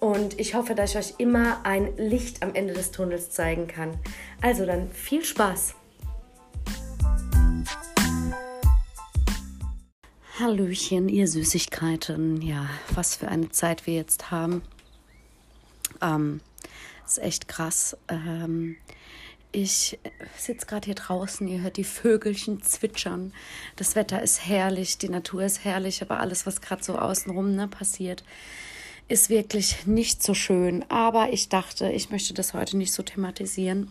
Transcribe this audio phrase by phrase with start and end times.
[0.00, 3.98] Und ich hoffe, dass ich euch immer ein Licht am Ende des Tunnels zeigen kann.
[4.40, 5.74] Also dann viel Spaß!
[10.38, 12.40] Hallöchen, ihr Süßigkeiten.
[12.42, 14.62] Ja, was für eine Zeit wir jetzt haben.
[16.00, 16.40] Ähm,
[17.04, 17.96] ist echt krass.
[18.06, 18.76] Ähm,
[19.50, 19.98] ich
[20.36, 23.32] sitze gerade hier draußen, ihr hört die Vögelchen zwitschern.
[23.76, 27.66] Das Wetter ist herrlich, die Natur ist herrlich, aber alles, was gerade so außenrum ne,
[27.66, 28.22] passiert,
[29.08, 30.84] ist wirklich nicht so schön.
[30.90, 33.90] Aber ich dachte, ich möchte das heute nicht so thematisieren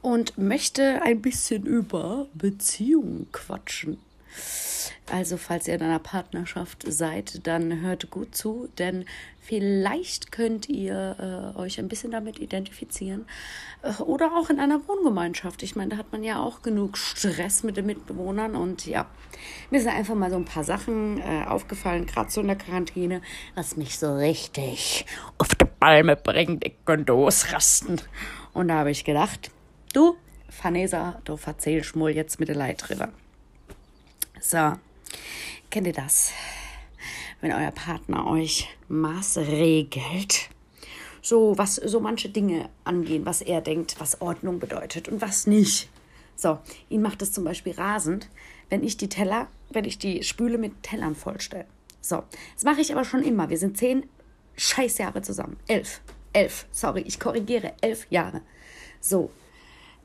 [0.00, 3.98] und möchte ein bisschen über Beziehungen quatschen.
[5.10, 9.04] Also, falls ihr in einer Partnerschaft seid, dann hört gut zu, denn
[9.40, 13.26] vielleicht könnt ihr äh, euch ein bisschen damit identifizieren.
[13.82, 15.64] Äh, oder auch in einer Wohngemeinschaft.
[15.64, 18.54] Ich meine, da hat man ja auch genug Stress mit den Mitbewohnern.
[18.54, 19.06] Und ja,
[19.70, 23.22] mir sind einfach mal so ein paar Sachen äh, aufgefallen, gerade so in der Quarantäne,
[23.56, 25.04] was mich so richtig
[25.36, 26.64] auf die Palme bringt.
[26.64, 28.00] Ich könnte ausrasten.
[28.52, 29.50] Und da habe ich gedacht,
[29.92, 30.16] du,
[30.62, 33.08] Vanessa, du verzehlst mal jetzt mit der Leid drüber.
[34.40, 34.72] So,
[35.70, 36.32] kennt ihr das?
[37.40, 40.48] Wenn euer Partner euch maßregelt,
[41.22, 45.88] so was so manche Dinge angehen, was er denkt, was Ordnung bedeutet und was nicht.
[46.36, 46.58] So,
[46.88, 48.28] ihn macht es zum Beispiel rasend,
[48.68, 51.66] wenn ich die Teller, wenn ich die Spüle mit Tellern vollstelle.
[52.00, 52.24] So,
[52.54, 53.48] das mache ich aber schon immer.
[53.48, 54.06] Wir sind zehn
[54.56, 55.56] Scheißjahre zusammen.
[55.68, 56.00] Elf.
[56.32, 56.66] Elf.
[56.72, 57.74] Sorry, ich korrigiere.
[57.80, 58.42] Elf Jahre.
[59.00, 59.30] So.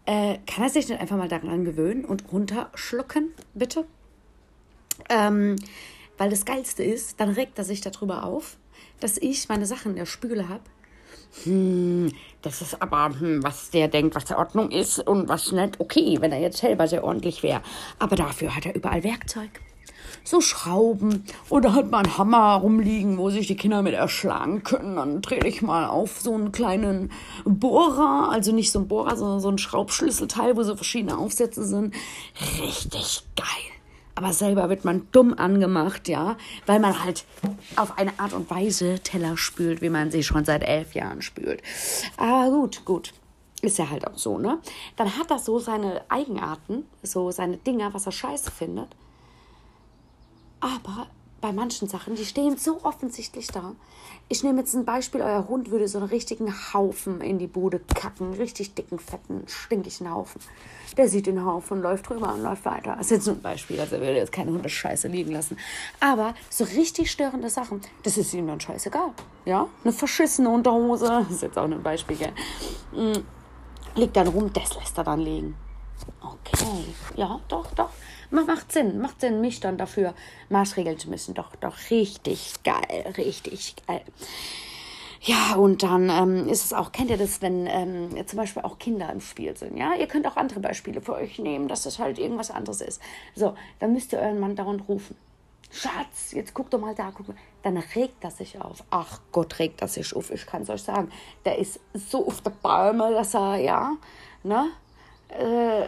[0.06, 3.85] Äh, kann er sich nicht einfach mal daran gewöhnen und runterschlucken, bitte?
[5.09, 5.56] Ähm,
[6.18, 8.58] weil das Geilste ist, dann regt er sich darüber auf,
[9.00, 10.63] dass ich meine Sachen in der Spüle habe.
[11.44, 15.80] Hm, das ist aber, hm, was der denkt, was der Ordnung ist und was nicht.
[15.80, 17.62] Okay, wenn er jetzt selber sehr ordentlich wäre.
[18.00, 19.50] Aber dafür hat er überall Werkzeug.
[20.24, 24.96] So Schrauben oder halt mal einen Hammer rumliegen, wo sich die Kinder mit erschlagen können.
[24.96, 27.12] Dann drehe ich mal auf so einen kleinen
[27.46, 31.94] Bohrer, also nicht so ein Bohrer, sondern so ein Schraubschlüsselteil, wo so verschiedene Aufsätze sind.
[32.62, 33.76] Richtig geil
[34.17, 37.25] aber selber wird man dumm angemacht, ja, weil man halt
[37.75, 41.61] auf eine Art und Weise Teller spült, wie man sie schon seit elf Jahren spült.
[42.17, 43.13] Aber gut, gut.
[43.61, 44.59] Ist ja halt auch so, ne?
[44.95, 48.89] Dann hat das so seine Eigenarten, so seine Dinger, was er scheiße findet.
[50.59, 51.07] Aber
[51.42, 53.74] bei manchen Sachen, die stehen so offensichtlich da.
[54.28, 57.80] Ich nehme jetzt ein Beispiel, euer Hund würde so einen richtigen Haufen in die Bude
[57.80, 60.42] kacken, richtig dicken, fetten, stinkigen Haufen.
[60.98, 62.96] Der sieht den Haufen, läuft drüber und läuft weiter.
[62.98, 65.58] Das ist jetzt nur ein Beispiel, also er würde jetzt keine Hundescheiße liegen lassen.
[66.00, 69.12] Aber so richtig störende Sachen, das ist ihm dann scheißegal.
[69.46, 72.34] Ja, eine verschissene Unterhose, das ist jetzt auch ein Beispiel, gell?
[72.94, 73.24] Mm,
[73.96, 75.56] liegt dann rum, das lässt er dann liegen.
[76.22, 77.90] Okay, ja, doch, doch.
[78.29, 80.13] Macht Sinn, macht Sinn, mich dann dafür
[80.49, 81.33] maßregeln zu müssen.
[81.33, 84.01] Doch, doch, richtig geil, richtig geil.
[85.21, 88.77] Ja, und dann ähm, ist es auch, kennt ihr das, wenn ähm, zum Beispiel auch
[88.77, 89.95] Kinder im Spiel sind, ja?
[89.95, 93.01] Ihr könnt auch andere Beispiele für euch nehmen, dass das halt irgendwas anderes ist.
[93.35, 95.15] So, dann müsst ihr euren Mann dauernd rufen.
[95.71, 97.38] Schatz, jetzt guck doch mal da, guck mal.
[97.63, 98.83] Dann regt er sich auf.
[98.89, 100.31] Ach Gott, regt er sich auf.
[100.31, 101.11] Ich kann es euch sagen.
[101.44, 103.97] Der ist so auf der Palme, dass er, ja,
[104.44, 104.69] ne,
[105.29, 105.87] äh,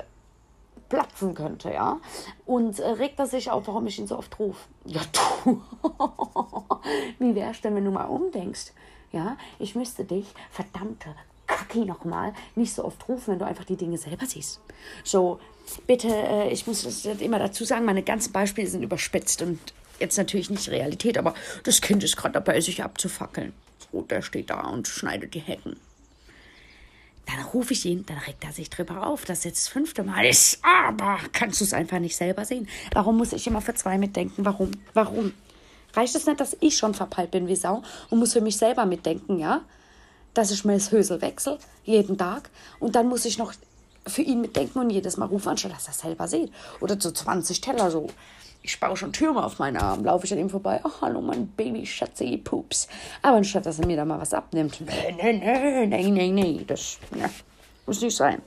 [1.19, 1.99] platzen könnte, ja.
[2.45, 4.59] Und äh, regt er sich auf, warum ich ihn so oft rufe.
[4.85, 5.01] Ja,
[5.43, 5.61] du.
[7.19, 8.73] Wie wär's denn, wenn du mal umdenkst?
[9.11, 11.15] Ja, ich müsste dich, verdammte
[11.47, 14.61] Kacki nochmal, nicht so oft rufen, wenn du einfach die Dinge selber siehst.
[15.03, 15.39] So,
[15.87, 19.59] bitte, äh, ich muss das immer dazu sagen, meine ganzen Beispiele sind überspitzt und
[19.99, 21.33] jetzt natürlich nicht Realität, aber
[21.63, 23.53] das Kind ist gerade dabei, sich abzufackeln.
[23.91, 25.77] So, der steht da und schneidet die Hecken.
[27.29, 30.25] Dann rufe ich ihn, dann regt er sich drüber auf, dass jetzt das fünfte Mal
[30.25, 30.59] ist.
[30.63, 32.67] Aber kannst du es einfach nicht selber sehen?
[32.93, 34.45] Warum muss ich immer für zwei mitdenken?
[34.45, 34.71] Warum?
[34.93, 35.33] Warum?
[35.93, 38.85] Reicht es nicht, dass ich schon verpeilt bin wie Sau und muss für mich selber
[38.85, 39.61] mitdenken, ja?
[40.33, 42.49] Dass ich mir das Hösel wechsle, jeden Tag.
[42.79, 43.53] Und dann muss ich noch
[44.07, 46.51] für ihn mitdenken und jedes Mal rufen, anstatt dass er selber sieht.
[46.79, 48.07] Oder so 20 Teller so.
[48.61, 50.03] Ich baue schon Türme auf meinen Arm.
[50.03, 50.81] Laufe ich an ihm vorbei.
[50.83, 52.87] Oh, hallo, mein Baby, Schatzi, Pups.
[53.21, 54.81] Aber anstatt, dass er mir da mal was abnimmt.
[54.81, 56.63] Nee, nee, nee, nee, nee, nee.
[56.67, 57.23] Das nee,
[57.85, 58.41] muss nicht sein.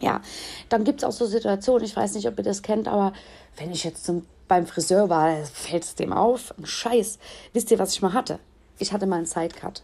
[0.00, 0.20] Ja,
[0.68, 3.12] dann gibt es auch so Situationen, ich weiß nicht, ob ihr das kennt, aber
[3.56, 6.54] wenn ich jetzt zum, beim Friseur war, fällt es dem auf.
[6.62, 7.18] Scheiß.
[7.52, 8.38] Wisst ihr, was ich mal hatte?
[8.78, 9.82] Ich hatte mal einen Sidecut.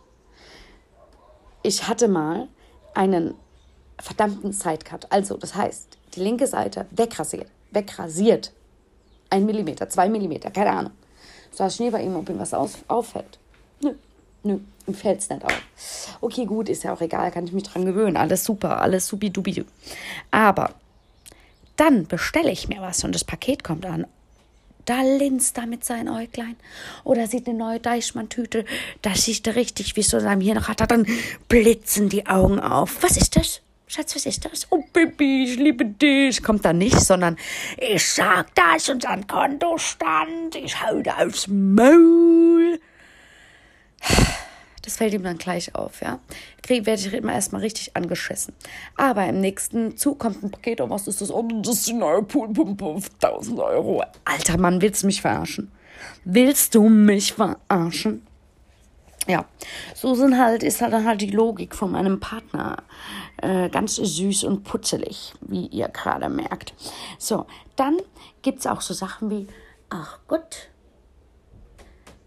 [1.62, 2.48] Ich hatte mal
[2.94, 3.34] einen
[3.98, 5.06] verdammten Sidecut.
[5.10, 7.48] Also, das heißt, die linke Seite wegrasiert.
[7.70, 8.52] Wegrasiert.
[9.30, 10.92] Ein Millimeter, zwei Millimeter, keine Ahnung.
[11.52, 13.38] So saß Schnee bei ihm, ob ihm was aus, auffällt.
[13.82, 13.94] Nö,
[14.42, 16.18] nö, ihm fällt es nicht auf.
[16.20, 18.16] Okay, gut, ist ja auch egal, kann ich mich dran gewöhnen.
[18.16, 19.64] Alles super, alles supi-dubi.
[20.30, 20.74] Aber
[21.76, 24.06] dann bestelle ich mir was und das Paket kommt an.
[24.84, 26.56] Da linst er mit seinen Äuglein.
[27.04, 28.64] Oder sieht eine neue Deichmann-Tüte.
[29.02, 30.90] Da sieht er richtig, wie so seinem Hirn hat.
[30.90, 31.06] Dann
[31.48, 33.02] blitzen die Augen auf.
[33.02, 33.60] Was ist das?
[33.92, 34.68] Schatz, was ist das?
[34.70, 36.44] Oh, Baby, ich liebe dich.
[36.44, 37.36] Kommt da nicht, sondern
[37.76, 40.54] ich sag, da ist unser Kontostand.
[40.54, 42.78] Ich hau da aufs Maul.
[44.82, 46.20] Das fällt ihm dann gleich auf, ja.
[46.62, 48.54] Krieg, werde ich immer erstmal richtig angeschissen.
[48.94, 51.32] Aber im nächsten Zug kommt ein Paket und was ist das?
[51.32, 54.04] Oh, das ist die neue Poolpumpe auf 1000 Euro.
[54.24, 55.72] Alter Mann, willst du mich verarschen?
[56.24, 58.24] Willst du mich verarschen?
[59.30, 59.44] Ja,
[59.94, 62.82] so sind halt, ist halt dann halt die Logik von meinem Partner.
[63.42, 66.74] Äh, ganz süß und putzelig, wie ihr gerade merkt.
[67.18, 67.46] So,
[67.76, 67.96] dann
[68.42, 69.46] gibt es auch so Sachen wie,
[69.88, 70.68] ach Gott,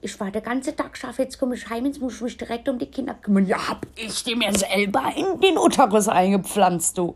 [0.02, 2.68] ich war der ganze Tag scharf, jetzt komme ich heim, jetzt muss ich mich direkt
[2.68, 3.46] um die Kinder kümmern.
[3.46, 7.16] Ja, hab ich die mir selber in den Uterus eingepflanzt, du.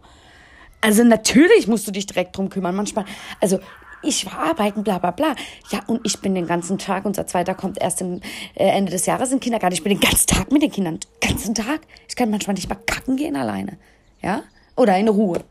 [0.80, 2.76] Also natürlich musst du dich direkt drum kümmern.
[2.76, 3.06] Manchmal,
[3.42, 3.60] also
[4.08, 5.36] ich war arbeiten, bla bla bla.
[5.70, 8.22] Ja, und ich bin den ganzen Tag, unser zweiter kommt erst im
[8.56, 9.74] äh, Ende des Jahres im Kindergarten.
[9.74, 11.82] Ich bin den ganzen Tag mit den Kindern, den ganzen Tag.
[12.08, 13.78] Ich kann manchmal nicht mal kacken gehen alleine.
[14.22, 14.44] Ja?
[14.76, 15.44] Oder in Ruhe.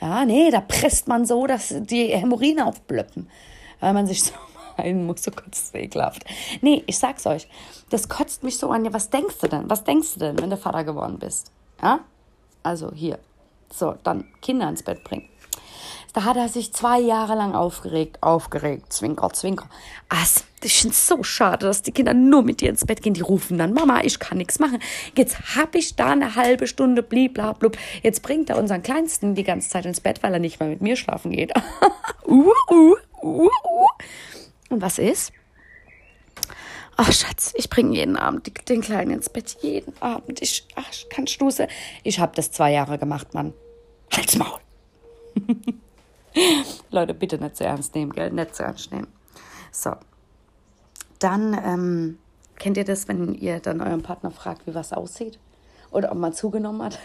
[0.00, 3.28] Ja, nee, da presst man so, dass die Hämorrhoiden aufblöppen.
[3.80, 4.32] Weil man sich so
[4.76, 6.24] ein muss, so kurz ekelhaft.
[6.60, 7.48] Nee, ich sag's euch.
[7.90, 8.84] Das kotzt mich so an.
[8.84, 9.68] Ja, was denkst du denn?
[9.68, 11.50] Was denkst du denn, wenn du Vater geworden bist?
[11.82, 12.00] Ja?
[12.62, 13.18] Also hier.
[13.72, 15.28] So, dann Kinder ins Bett bringen.
[16.18, 19.68] Da hat er sich zwei Jahre lang aufgeregt, aufgeregt, zwinker, zwinker.
[20.08, 23.14] As, ich finde es so schade, dass die Kinder nur mit dir ins Bett gehen.
[23.14, 24.80] Die rufen dann, Mama, ich kann nichts machen.
[25.16, 27.78] Jetzt hab ich da eine halbe Stunde, bliblablub.
[28.02, 30.82] Jetzt bringt er unseren Kleinsten die ganze Zeit ins Bett, weil er nicht mehr mit
[30.82, 31.52] mir schlafen geht.
[32.26, 33.88] uh, uh, uh, uh.
[34.70, 35.30] Und was ist?
[36.96, 39.56] Ach, Schatz, ich bringe jeden Abend den Kleinen ins Bett.
[39.60, 40.42] Jeden Abend.
[40.42, 41.68] Ich, ach, ich kann Stuse.
[42.02, 43.54] Ich habe das zwei Jahre gemacht, Mann.
[44.12, 44.58] Halt's Maul.
[46.90, 48.30] Leute, bitte nicht zu ernst nehmen, gell?
[48.30, 49.08] Nicht zu ernst nehmen.
[49.72, 49.92] So.
[51.18, 52.18] Dann, ähm,
[52.56, 55.38] kennt ihr das, wenn ihr dann euren Partner fragt, wie was aussieht?
[55.90, 56.98] Oder ob man zugenommen hat?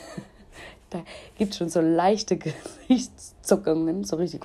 [0.90, 1.04] da
[1.38, 2.38] gibt es schon so leichte
[2.88, 4.44] Gesichtszuckungen, so richtig.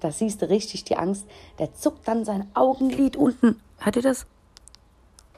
[0.00, 1.26] Da siehst du richtig die Angst.
[1.58, 3.60] Der zuckt dann sein Augenlid unten.
[3.78, 4.26] Hört ihr das?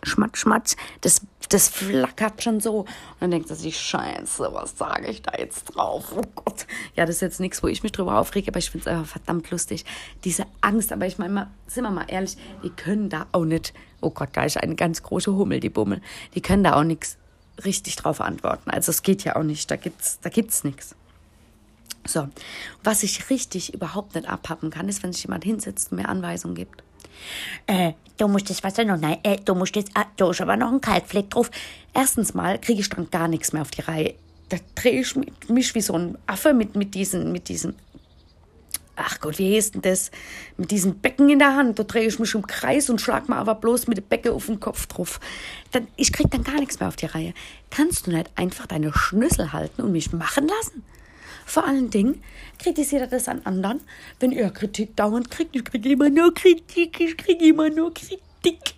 [0.03, 0.77] Schmatz, Schmatz.
[1.01, 2.81] Das das flackert schon so.
[2.81, 2.89] Und
[3.21, 6.13] dann denkt er sich, scheiße, was sage ich da jetzt drauf?
[6.15, 6.67] Oh Gott.
[6.95, 9.13] Ja, das ist jetzt nichts, wo ich mich drüber aufrege, aber ich finde es einfach
[9.13, 9.85] verdammt lustig.
[10.25, 14.11] Diese Angst, aber ich meine, sind wir mal ehrlich, die können da auch nicht, oh
[14.11, 16.03] Gott, da ist eine ganz große Hummel, die Bummel.
[16.35, 17.17] Die können da auch nichts
[17.65, 18.71] richtig drauf antworten.
[18.71, 20.95] Also es geht ja auch nicht, da gibt's, da gibt's nichts.
[22.07, 22.29] So,
[22.85, 26.55] was ich richtig überhaupt nicht abhappen kann, ist, wenn sich jemand hinsetzt und mir Anweisungen
[26.55, 26.83] gibt.
[27.67, 30.57] Äh, du musst das Wasser noch, nein, äh, du musst jetzt, ah, da ist aber
[30.57, 31.51] noch ein Kalkfleck drauf.
[31.95, 34.15] Erstens mal kriege ich dann gar nichts mehr auf die Reihe.
[34.49, 35.15] Da drehe ich
[35.49, 37.77] mich wie so ein Affe mit, mit diesen, mit diesen,
[38.97, 40.11] ach Gott, wie heißt denn das?
[40.57, 41.79] Mit diesem Becken in der Hand.
[41.79, 44.47] Da drehe ich mich im Kreis und schlag mal aber bloß mit dem Becken auf
[44.47, 45.21] den Kopf drauf.
[45.73, 47.35] Dann, ich kriege dann gar nichts mehr auf die Reihe.
[47.71, 50.85] Kannst du nicht einfach deine Schlüssel halten und mich machen lassen?
[51.49, 52.23] Vor allen Dingen
[52.59, 53.81] kritisiert er das an anderen,
[54.21, 55.57] wenn er Kritik dauernd kriegt.
[55.57, 58.75] Ich kriege immer nur Kritik, ich kriege immer nur Kritik.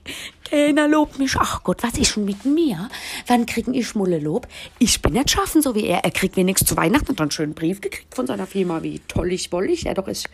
[0.48, 1.34] Keiner lobt mich.
[1.36, 2.88] Ach Gott, was ist schon mit mir?
[3.26, 4.46] Wann kriegen ich Schmulle Lob?
[4.78, 6.04] Ich bin nicht schaffen, so wie er.
[6.04, 9.32] Er kriegt wenigstens zu Weihnachten dann einen schönen Brief gekriegt von seiner Firma, wie toll
[9.32, 10.28] ich wollig er doch ist.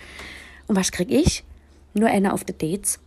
[0.66, 1.42] Und was krieg ich?
[1.94, 2.98] Nur einer auf die Dates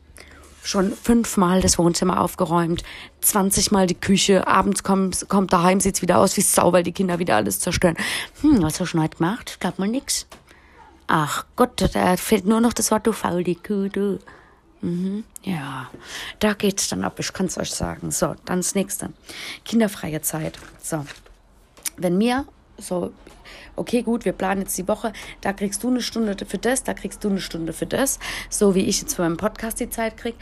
[0.63, 2.84] schon fünfmal das Wohnzimmer aufgeräumt,
[3.22, 6.92] 20 Mal die Küche, abends kommt, kommt daheim, sieht's wieder aus wie Sau, weil die
[6.92, 7.98] Kinder wieder alles zerstören.
[8.42, 9.51] Hm, was hast du heute gemacht?
[9.51, 10.28] Ich glaub mal nix.
[11.08, 14.20] Ach Gott, da fehlt nur noch das Wort, du faul, die Kuh, du.
[14.82, 15.89] Mhm, ja,
[16.39, 18.12] da geht's dann ab, ich kann's euch sagen.
[18.12, 19.12] So, dann das nächste.
[19.66, 20.58] Kinderfreie Zeit.
[20.82, 21.06] So.
[21.98, 22.46] Wenn mir
[22.78, 23.12] so
[23.79, 26.93] okay, gut, wir planen jetzt die Woche, da kriegst du eine Stunde für das, da
[26.93, 28.19] kriegst du eine Stunde für das,
[28.50, 30.38] so wie ich jetzt für meinen Podcast die Zeit kriege.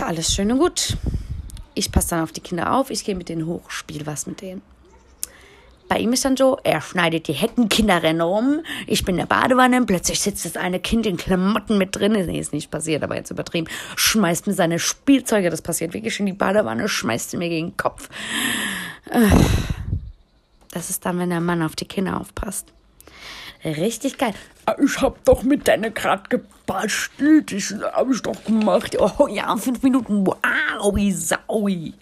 [0.00, 0.96] Alles schön und gut.
[1.74, 4.40] Ich passe dann auf die Kinder auf, ich gehe mit denen hoch, spiele was mit
[4.42, 4.62] denen.
[5.88, 9.20] bei ihm ist dann so, er schneidet die Hecken, Kinder rennen um, ich bin in
[9.20, 13.02] der Badewanne, plötzlich sitzt das eine Kind in Klamotten mit drin, nee, ist nicht passiert,
[13.02, 17.36] aber jetzt übertrieben, schmeißt mir seine Spielzeuge, das passiert wirklich in die Badewanne, schmeißt sie
[17.36, 18.08] mir gegen den Kopf.
[20.72, 22.72] Das ist dann, wenn der Mann auf die Kinder aufpasst.
[23.64, 24.34] Richtig geil.
[24.66, 27.52] Ah, ich hab doch mit deiner gerade gebastelt.
[27.52, 28.96] Das hab ich doch gemacht.
[28.98, 30.26] Oh ja, fünf Minuten.
[30.26, 31.94] Wow, saui.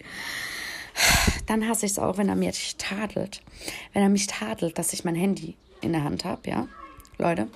[1.45, 3.41] Dann hasse ich es auch, wenn er mich tadelt.
[3.93, 6.67] Wenn er mich tadelt, dass ich mein Handy in der Hand habe, ja.
[7.17, 7.47] Leute,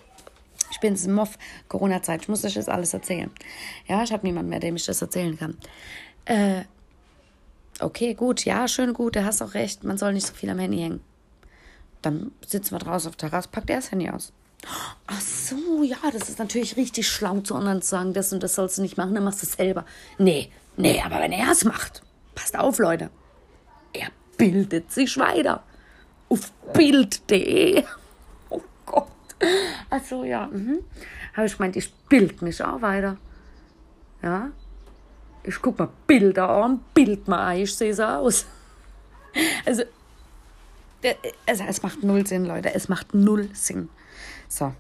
[0.72, 2.24] ich bin im Moff, Corona-Zeit.
[2.24, 3.32] Ich muss euch das alles erzählen.
[3.88, 5.58] Ja, ich habe niemanden mehr, dem ich das erzählen kann.
[6.26, 6.64] Äh,
[7.80, 9.84] okay, gut, ja, schön gut, du hast auch recht.
[9.84, 11.02] Man soll nicht so viel am Handy hängen.
[12.02, 14.32] Dann sitzen wir draußen auf der Terrasse, packt er das Handy aus.
[15.08, 18.56] Ach so, ja, das ist natürlich richtig schlau zu anderen zu sagen, das und das
[18.56, 19.86] sollst du nicht machen, dann machst du es selber.
[20.18, 22.02] Nee, nee, aber wenn er es macht,
[22.34, 23.10] passt auf, Leute.
[23.94, 25.64] Er bildet sich weiter.
[26.30, 27.84] Auf bild.de.
[28.50, 29.08] Oh Gott.
[29.90, 30.48] Ach so, ja.
[30.48, 30.80] Mhm.
[31.36, 33.18] Habe ich gemeint, ich bild mich auch weiter.
[34.24, 34.52] Ja.
[35.48, 38.46] Ich guck mal Bilder an, bild mal ich sehe so aus.
[39.66, 39.84] Also,
[41.46, 42.74] also, es macht null Sinn, Leute.
[42.74, 43.90] Es macht null Sinn.
[44.48, 44.74] So.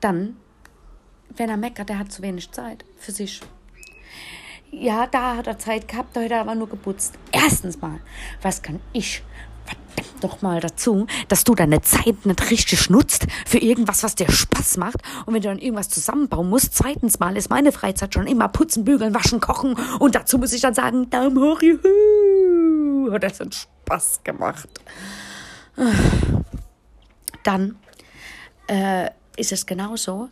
[0.00, 0.36] Dann,
[1.36, 3.40] wenn er meckert, der hat zu wenig Zeit für sich.
[4.70, 7.14] Ja, da hat er Zeit gehabt, heute hat er aber nur geputzt.
[7.30, 8.00] Erstens mal,
[8.42, 9.22] was kann ich
[9.64, 14.30] verdammt doch mal dazu, dass du deine Zeit nicht richtig nutzt für irgendwas, was dir
[14.30, 14.96] Spaß macht.
[15.26, 18.84] Und wenn du dann irgendwas zusammenbauen musst, zweitens mal ist meine Freizeit schon immer putzen,
[18.84, 19.76] bügeln, waschen, kochen.
[19.98, 24.68] Und dazu muss ich dann sagen, Daumen hoch, juhu, hat das hat Spaß gemacht.
[27.42, 27.76] Dann
[28.68, 30.30] äh, ist es genauso.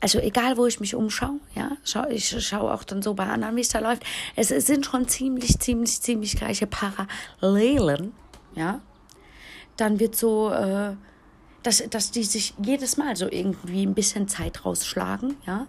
[0.00, 3.56] Also egal, wo ich mich umschaue, ja, schau, ich schaue auch dann so bei anderen,
[3.56, 4.04] wie es da läuft.
[4.36, 8.12] Es, es sind schon ziemlich, ziemlich, ziemlich gleiche Parallelen,
[8.54, 8.80] ja.
[9.76, 10.94] Dann wird so, äh,
[11.62, 15.66] dass, dass die sich jedes Mal so irgendwie ein bisschen Zeit rausschlagen, ja.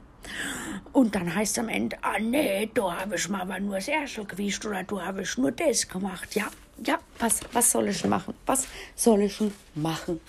[0.91, 4.65] Und dann heißt am Ende, ah nee, da habe ich mal nur das Erschel gewischt
[4.65, 6.35] oder du habe ich nur das gemacht.
[6.35, 6.47] Ja,
[6.85, 8.33] ja, was, was soll ich denn machen?
[8.45, 10.19] Was soll ich denn machen?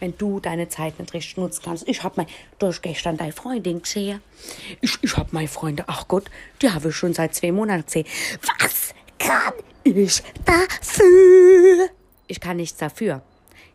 [0.00, 1.88] wenn du deine Zeit nicht richtig nutzen kannst.
[1.88, 2.26] Ich habe mein,
[2.58, 4.20] durch gestern deine Freundin gesehen.
[4.80, 6.30] Ich, ich habe meine Freunde, ach Gott,
[6.62, 8.06] die habe ich schon seit zwei Monaten gesehen.
[8.42, 11.90] Was kann ich dafür?
[12.28, 13.22] Ich kann nichts dafür.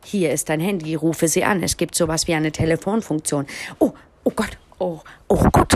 [0.05, 1.63] Hier ist dein Handy, rufe sie an.
[1.63, 3.47] Es gibt sowas wie eine Telefonfunktion.
[3.79, 3.93] Oh,
[4.23, 5.73] oh Gott, oh, oh Gott.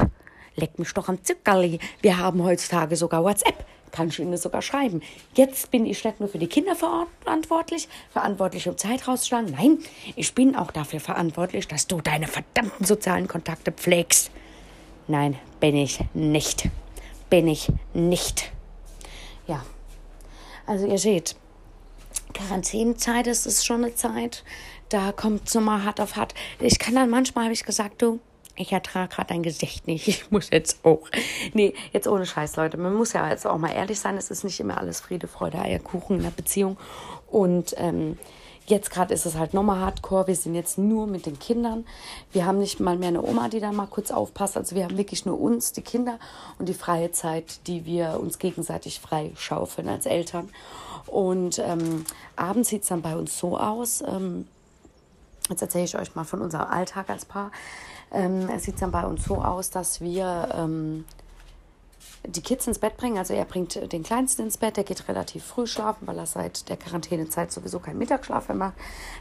[0.56, 1.80] Leck mich doch am Zuckerli.
[2.02, 5.02] Wir haben heutzutage sogar WhatsApp kann ich Ihnen sogar schreiben.
[5.34, 9.52] Jetzt bin ich nicht nur für die Kinder verantwortlich, verantwortlich, um Zeit rauszuschlagen.
[9.52, 9.80] Nein,
[10.16, 14.30] ich bin auch dafür verantwortlich, dass du deine verdammten sozialen Kontakte pflegst.
[15.08, 16.70] Nein, bin ich nicht.
[17.30, 18.52] Bin ich nicht.
[19.48, 19.66] Ja.
[20.66, 21.36] Also ihr seht,
[22.34, 24.44] Quarantänezeit ist es schon eine Zeit.
[24.90, 26.34] Da kommt es nochmal hart auf hart.
[26.60, 28.20] Ich kann dann manchmal, habe ich gesagt, du,
[28.56, 30.08] ich ertrage gerade dein Gesicht nicht.
[30.08, 31.08] Ich muss jetzt auch.
[31.54, 32.78] Nee, jetzt ohne Scheiß, Leute.
[32.78, 34.18] Man muss ja jetzt auch mal ehrlich sein.
[34.18, 36.78] Es ist nicht immer alles Friede, Freude, Eierkuchen in der Beziehung.
[37.28, 38.18] Und ähm,
[38.68, 40.28] jetzt gerade ist es halt nochmal hardcore.
[40.28, 41.86] Wir sind jetzt nur mit den Kindern.
[42.32, 44.58] Wir haben nicht mal mehr eine Oma, die da mal kurz aufpasst.
[44.58, 46.20] Also wir haben wirklich nur uns, die Kinder
[46.60, 50.50] und die freie Zeit, die wir uns gegenseitig frei schaufeln als Eltern.
[51.08, 52.06] Und ähm,
[52.36, 54.04] abends sieht es dann bei uns so aus.
[54.06, 54.48] Ähm,
[55.50, 57.52] jetzt erzähle ich euch mal von unserem Alltag als Paar.
[58.12, 61.06] Ähm, es sieht dann bei uns so aus, dass wir ähm,
[62.26, 63.18] die Kids ins Bett bringen.
[63.18, 66.70] Also er bringt den Kleinsten ins Bett, der geht relativ früh schlafen, weil er seit
[66.70, 68.76] der Quarantänezeit sowieso keinen Mittagsschlaf mehr macht.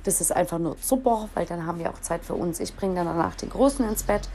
[0.05, 2.61] Das ist einfach nur super, weil dann haben wir auch Zeit für uns.
[2.61, 4.29] Ich bringe dann danach den Großen ins Bett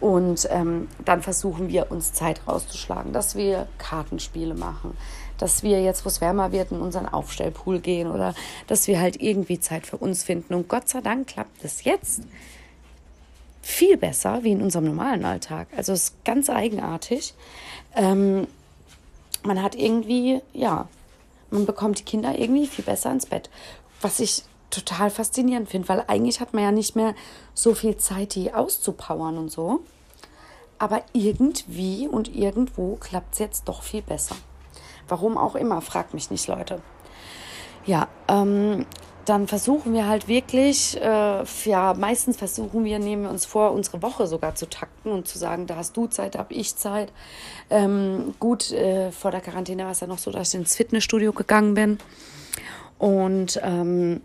[0.00, 4.96] und ähm, dann versuchen wir uns Zeit rauszuschlagen, dass wir Kartenspiele machen,
[5.38, 8.34] dass wir jetzt, wo es wärmer wird, in unseren Aufstellpool gehen oder
[8.66, 10.54] dass wir halt irgendwie Zeit für uns finden.
[10.54, 12.22] Und Gott sei Dank klappt es jetzt
[13.62, 15.68] viel besser wie in unserem normalen Alltag.
[15.76, 17.34] Also es ist ganz eigenartig.
[17.94, 18.46] Ähm,
[19.44, 20.88] man hat irgendwie, ja,
[21.50, 23.48] man bekommt die Kinder irgendwie viel besser ins Bett.
[24.00, 27.14] Was ich total faszinierend finde, weil eigentlich hat man ja nicht mehr
[27.54, 29.80] so viel Zeit, die auszupowern und so.
[30.78, 34.34] Aber irgendwie und irgendwo klappt es jetzt doch viel besser.
[35.06, 36.82] Warum auch immer, fragt mich nicht, Leute.
[37.84, 38.86] Ja, ähm,
[39.24, 44.02] dann versuchen wir halt wirklich, äh, ja, meistens versuchen wir, nehmen wir uns vor, unsere
[44.02, 47.12] Woche sogar zu takten und zu sagen, da hast du Zeit, da habe ich Zeit.
[47.70, 51.32] Ähm, gut, äh, vor der Quarantäne war es ja noch so, dass ich ins Fitnessstudio
[51.32, 51.98] gegangen bin.
[52.98, 54.20] Und ähm,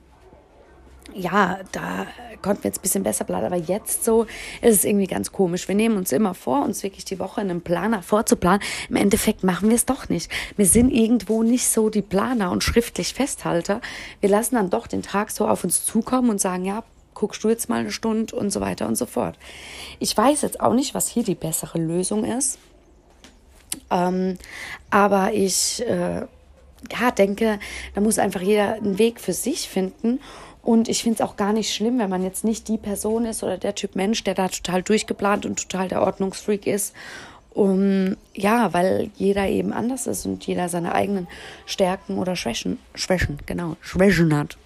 [1.13, 2.07] ja, da
[2.41, 4.23] konnten wir jetzt ein bisschen besser planen, aber jetzt so
[4.61, 5.67] ist es irgendwie ganz komisch.
[5.67, 8.61] Wir nehmen uns immer vor, uns wirklich die Woche in einem Planer vorzuplanen.
[8.89, 10.31] Im Endeffekt machen wir es doch nicht.
[10.55, 13.81] Wir sind irgendwo nicht so die Planer und schriftlich Festhalter.
[14.19, 16.83] Wir lassen dann doch den Tag so auf uns zukommen und sagen, ja,
[17.13, 19.37] guckst du jetzt mal eine Stunde und so weiter und so fort.
[19.99, 22.59] Ich weiß jetzt auch nicht, was hier die bessere Lösung ist.
[23.89, 24.37] Ähm,
[24.91, 26.25] aber ich äh,
[26.91, 27.59] ja, denke,
[27.95, 30.19] da muss einfach jeder einen Weg für sich finden.
[30.67, 33.41] Und ich finde es auch gar nicht schlimm, wenn man jetzt nicht die Person ist
[33.41, 36.93] oder der Typ Mensch, der da total durchgeplant und total der Ordnungsfreak ist.
[37.53, 41.29] Um, ja, weil jeder eben anders ist und jeder seine eigenen
[41.65, 44.57] Stärken oder Schwächen, Schwächen, genau, Schwächen hat.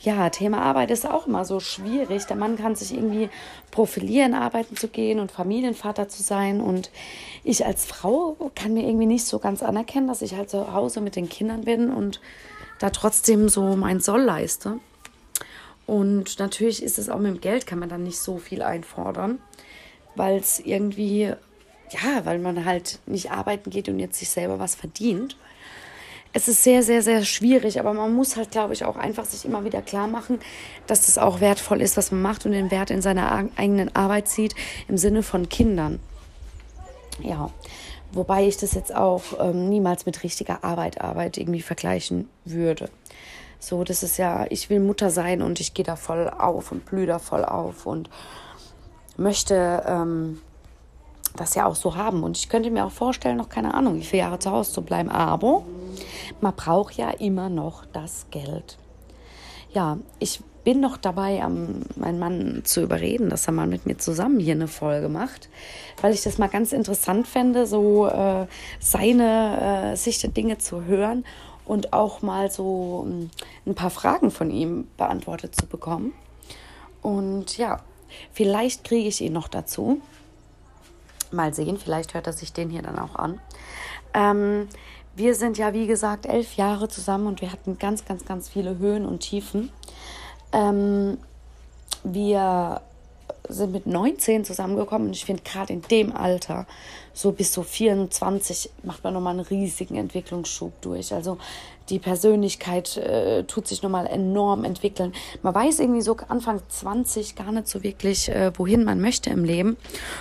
[0.00, 2.24] Ja, Thema Arbeit ist auch immer so schwierig.
[2.24, 3.28] Der Mann kann sich irgendwie
[3.70, 6.62] profilieren, arbeiten zu gehen und Familienvater zu sein.
[6.62, 6.90] Und
[7.44, 11.02] ich als Frau kann mir irgendwie nicht so ganz anerkennen, dass ich halt zu Hause
[11.02, 12.22] mit den Kindern bin und
[12.78, 14.80] da trotzdem so mein Soll leiste.
[15.90, 19.40] Und natürlich ist es auch mit dem Geld, kann man dann nicht so viel einfordern,
[20.14, 21.32] weil es irgendwie,
[21.90, 25.36] ja, weil man halt nicht arbeiten geht und jetzt sich selber was verdient.
[26.32, 29.44] Es ist sehr, sehr, sehr schwierig, aber man muss halt, glaube ich, auch einfach sich
[29.44, 30.38] immer wieder klar machen,
[30.86, 34.28] dass das auch wertvoll ist, was man macht und den Wert in seiner eigenen Arbeit
[34.28, 34.54] sieht,
[34.86, 35.98] im Sinne von Kindern.
[37.20, 37.50] Ja,
[38.12, 42.90] wobei ich das jetzt auch ähm, niemals mit richtiger Arbeit, Arbeit irgendwie vergleichen würde.
[43.60, 46.86] So, das ist ja, ich will Mutter sein und ich gehe da voll auf und
[46.86, 48.08] blühe da voll auf und
[49.18, 50.40] möchte ähm,
[51.36, 52.24] das ja auch so haben.
[52.24, 54.82] Und ich könnte mir auch vorstellen, noch keine Ahnung, wie viele Jahre zu Hause zu
[54.82, 55.10] bleiben.
[55.10, 55.62] Aber
[56.40, 58.78] man braucht ja immer noch das Geld.
[59.72, 63.98] Ja, ich bin noch dabei, um meinen Mann zu überreden, dass er mal mit mir
[63.98, 65.48] zusammen hier eine Folge macht,
[66.00, 68.46] weil ich das mal ganz interessant fände, so äh,
[68.78, 71.24] seine äh, Sicht der Dinge zu hören
[71.70, 73.30] und auch mal so ähm,
[73.64, 76.12] ein paar Fragen von ihm beantwortet zu bekommen.
[77.00, 77.78] Und ja,
[78.32, 80.02] vielleicht kriege ich ihn noch dazu.
[81.30, 83.40] Mal sehen, vielleicht hört er sich den hier dann auch an.
[84.14, 84.68] Ähm,
[85.14, 88.78] wir sind ja, wie gesagt, elf Jahre zusammen und wir hatten ganz, ganz, ganz viele
[88.78, 89.70] Höhen und Tiefen.
[90.50, 91.18] Ähm,
[92.02, 92.80] wir
[93.48, 96.66] sind mit 19 zusammengekommen und ich finde gerade in dem Alter
[97.12, 101.12] so bis so 24 macht man nochmal einen riesigen Entwicklungsschub durch.
[101.12, 101.38] Also
[101.90, 105.12] die Persönlichkeit äh, tut sich nochmal enorm entwickeln.
[105.42, 109.44] Man weiß irgendwie so Anfang 20 gar nicht so wirklich, äh, wohin man möchte im
[109.44, 109.76] Leben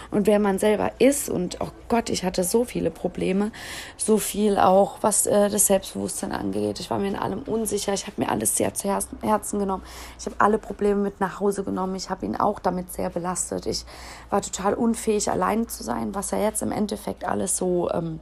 [0.10, 1.30] und wer man selber ist.
[1.30, 3.52] Und oh Gott, ich hatte so viele Probleme,
[3.98, 6.80] so viel auch, was äh, das Selbstbewusstsein angeht.
[6.80, 7.94] Ich war mir in allem unsicher.
[7.94, 8.90] Ich habe mir alles sehr zu
[9.22, 9.84] Herzen genommen.
[10.18, 11.96] Ich habe alle Probleme mit nach Hause genommen.
[11.96, 13.68] Ich habe ihn auch damit sehr belastet.
[13.68, 13.86] Ich
[14.30, 18.20] war total unfähig, allein zu sein, was er jetzt im Endeffekt alles so ähm,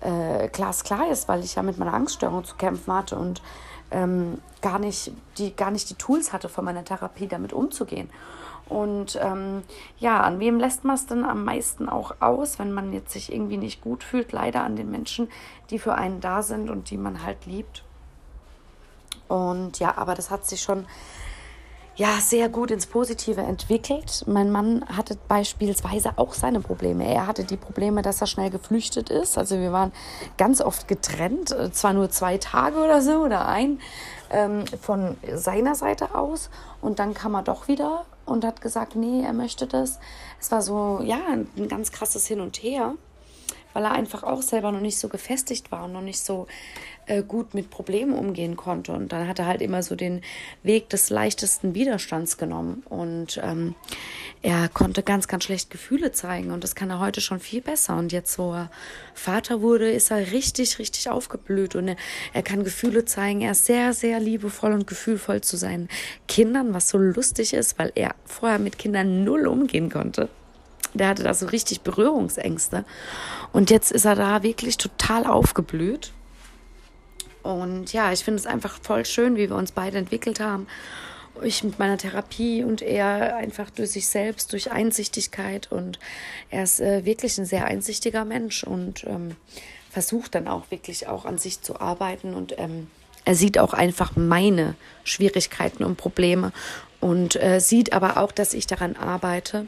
[0.00, 3.42] äh, glasklar ist, weil ich ja mit meiner Angststörung zu kämpfen hatte und
[3.90, 8.10] ähm, gar, nicht die, gar nicht die Tools hatte von meiner Therapie, damit umzugehen.
[8.68, 9.62] Und ähm,
[9.98, 13.32] ja, an wem lässt man es denn am meisten auch aus, wenn man jetzt sich
[13.32, 14.32] irgendwie nicht gut fühlt?
[14.32, 15.28] Leider an den Menschen,
[15.70, 17.82] die für einen da sind und die man halt liebt.
[19.26, 20.86] Und ja, aber das hat sich schon
[21.98, 24.22] ja, sehr gut ins Positive entwickelt.
[24.28, 27.04] Mein Mann hatte beispielsweise auch seine Probleme.
[27.12, 29.36] Er hatte die Probleme, dass er schnell geflüchtet ist.
[29.36, 29.90] Also wir waren
[30.36, 33.80] ganz oft getrennt, äh, zwar nur zwei Tage oder so oder ein
[34.30, 36.50] ähm, von seiner Seite aus.
[36.80, 39.98] Und dann kam er doch wieder und hat gesagt, nee, er möchte das.
[40.38, 42.94] Es war so, ja, ein ganz krasses Hin und Her
[43.72, 46.46] weil er einfach auch selber noch nicht so gefestigt war und noch nicht so
[47.08, 48.92] äh, gut mit Problemen umgehen konnte.
[48.92, 50.22] Und dann hat er halt immer so den
[50.62, 52.82] Weg des leichtesten Widerstands genommen.
[52.88, 53.74] Und ähm,
[54.42, 56.50] er konnte ganz, ganz schlecht Gefühle zeigen.
[56.50, 57.96] Und das kann er heute schon viel besser.
[57.96, 58.70] Und jetzt, wo er
[59.14, 61.76] Vater wurde, ist er richtig, richtig aufgeblüht.
[61.76, 61.96] Und er,
[62.32, 63.40] er kann Gefühle zeigen.
[63.40, 65.88] Er ist sehr, sehr liebevoll und gefühlvoll zu seinen
[66.28, 70.28] Kindern, was so lustig ist, weil er vorher mit Kindern null umgehen konnte.
[70.94, 72.84] Der hatte da so richtig Berührungsängste.
[73.52, 76.12] Und jetzt ist er da wirklich total aufgeblüht.
[77.42, 80.66] Und ja, ich finde es einfach voll schön, wie wir uns beide entwickelt haben.
[81.42, 85.70] Ich mit meiner Therapie und er einfach durch sich selbst, durch Einsichtigkeit.
[85.70, 85.98] Und
[86.50, 89.36] er ist äh, wirklich ein sehr einsichtiger Mensch und ähm,
[89.90, 92.34] versucht dann auch wirklich auch an sich zu arbeiten.
[92.34, 92.88] Und ähm,
[93.24, 94.74] er sieht auch einfach meine
[95.04, 96.52] Schwierigkeiten und Probleme
[97.00, 99.66] und äh, sieht aber auch, dass ich daran arbeite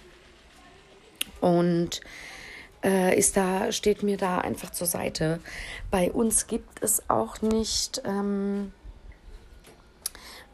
[1.40, 2.00] und
[2.85, 5.40] äh, ist da, steht mir da einfach zur Seite.
[5.90, 8.72] Bei uns gibt es auch nicht ähm,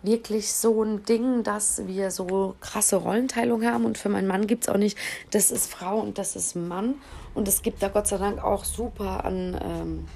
[0.03, 3.85] wirklich so ein Ding, dass wir so krasse Rollenteilung haben.
[3.85, 4.99] Und für meinen Mann gibt es auch nicht,
[5.31, 6.97] das ist Frau und das ist Mann.
[7.35, 10.09] Und es gibt da Gott sei Dank auch super an, ähm,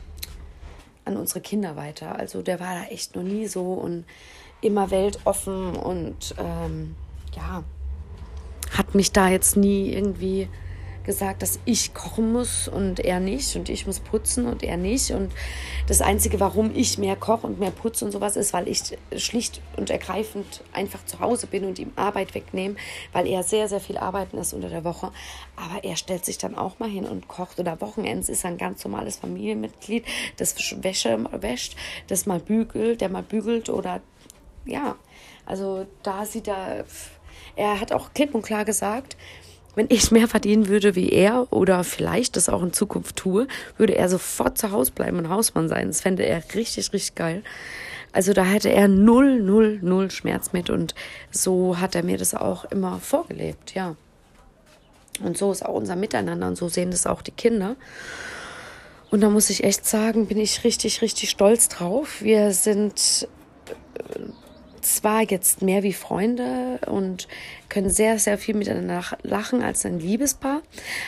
[1.04, 2.16] an unsere Kinder weiter.
[2.16, 3.72] Also der war da echt noch nie so.
[3.72, 4.04] Und
[4.60, 6.94] immer weltoffen und ähm,
[7.34, 7.64] ja,
[8.76, 10.48] hat mich da jetzt nie irgendwie
[11.04, 15.11] gesagt, dass ich kochen muss und er nicht und ich muss putzen und er nicht.
[15.11, 15.33] Und
[15.87, 19.61] das Einzige, warum ich mehr koche und mehr putze und sowas ist, weil ich schlicht
[19.76, 22.76] und ergreifend einfach zu Hause bin und ihm Arbeit wegnehme,
[23.12, 25.11] weil er sehr, sehr viel arbeiten ist unter der Woche.
[25.56, 28.85] Aber er stellt sich dann auch mal hin und kocht oder Wochenends ist ein ganz
[28.85, 30.04] normales Familienmitglied,
[30.37, 31.76] das Wäsche wäscht,
[32.09, 34.00] das mal bügelt, der mal bügelt oder
[34.66, 34.96] ja,
[35.46, 36.85] also da sieht er,
[37.56, 39.16] er hat auch klipp und klar gesagt,
[39.74, 43.94] wenn ich mehr verdienen würde wie er oder vielleicht das auch in Zukunft tue, würde
[43.96, 45.88] er sofort zu Hause bleiben und Hausmann sein.
[45.88, 47.42] Das fände er richtig, richtig geil.
[48.12, 50.94] Also da hätte er null, null, null Schmerz mit und
[51.30, 53.94] so hat er mir das auch immer vorgelebt, ja.
[55.22, 57.76] Und so ist auch unser Miteinander und so sehen das auch die Kinder.
[59.10, 62.22] Und da muss ich echt sagen, bin ich richtig, richtig stolz drauf.
[62.22, 63.28] Wir sind
[64.84, 67.28] zwar jetzt mehr wie Freunde und
[67.68, 70.62] können sehr, sehr viel miteinander lachen als ein Liebespaar.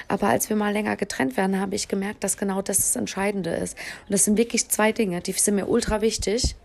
[0.08, 3.50] Aber als wir mal länger getrennt werden, habe ich gemerkt, dass genau das das Entscheidende
[3.50, 3.76] ist.
[4.06, 6.56] Und das sind wirklich zwei Dinge, die sind mir ultra wichtig.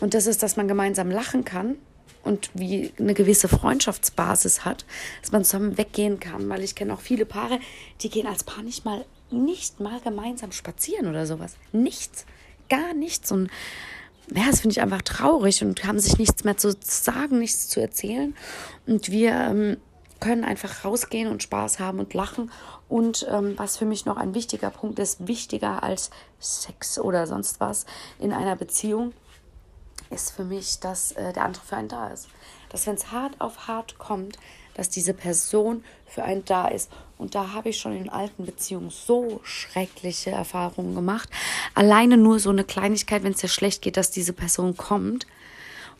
[0.00, 1.76] Und das ist, dass man gemeinsam lachen kann
[2.24, 4.84] und wie eine gewisse Freundschaftsbasis hat,
[5.20, 7.60] dass man zusammen weggehen kann, weil ich kenne auch viele Paare,
[8.00, 11.56] die gehen als Paar nicht mal, nicht mal gemeinsam spazieren oder sowas.
[11.72, 12.26] Nichts.
[12.68, 13.30] Gar nichts.
[13.30, 13.50] Und
[14.32, 17.80] ja, das finde ich einfach traurig und haben sich nichts mehr zu sagen, nichts zu
[17.80, 18.34] erzählen.
[18.86, 19.76] Und wir ähm,
[20.20, 22.50] können einfach rausgehen und Spaß haben und lachen.
[22.88, 27.60] Und ähm, was für mich noch ein wichtiger Punkt ist, wichtiger als Sex oder sonst
[27.60, 27.84] was
[28.18, 29.12] in einer Beziehung,
[30.10, 32.28] ist für mich, dass äh, der andere für einen da ist.
[32.70, 34.38] Dass wenn es hart auf hart kommt,
[34.74, 36.90] dass diese Person für einen da ist.
[37.16, 41.30] Und da habe ich schon in alten Beziehungen so schreckliche Erfahrungen gemacht.
[41.74, 45.26] Alleine nur so eine Kleinigkeit, wenn es dir schlecht geht, dass diese Person kommt.